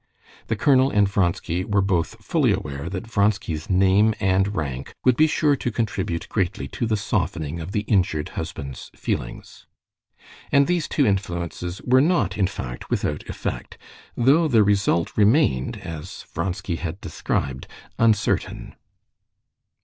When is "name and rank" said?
3.69-4.95